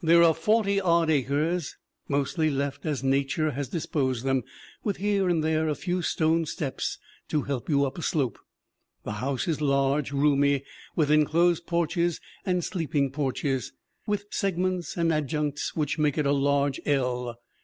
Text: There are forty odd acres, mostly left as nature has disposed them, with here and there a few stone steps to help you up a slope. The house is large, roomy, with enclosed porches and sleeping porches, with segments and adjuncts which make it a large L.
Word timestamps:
There 0.00 0.22
are 0.22 0.34
forty 0.34 0.80
odd 0.80 1.10
acres, 1.10 1.76
mostly 2.06 2.48
left 2.48 2.86
as 2.86 3.02
nature 3.02 3.50
has 3.50 3.68
disposed 3.70 4.24
them, 4.24 4.44
with 4.84 4.98
here 4.98 5.28
and 5.28 5.42
there 5.42 5.66
a 5.68 5.74
few 5.74 6.00
stone 6.00 6.46
steps 6.46 6.96
to 7.26 7.42
help 7.42 7.68
you 7.68 7.84
up 7.84 7.98
a 7.98 8.02
slope. 8.02 8.38
The 9.02 9.14
house 9.14 9.48
is 9.48 9.60
large, 9.60 10.12
roomy, 10.12 10.62
with 10.94 11.10
enclosed 11.10 11.66
porches 11.66 12.20
and 12.46 12.62
sleeping 12.62 13.10
porches, 13.10 13.72
with 14.06 14.26
segments 14.30 14.96
and 14.96 15.12
adjuncts 15.12 15.74
which 15.74 15.98
make 15.98 16.18
it 16.18 16.24
a 16.26 16.30
large 16.30 16.80
L. 16.86 17.36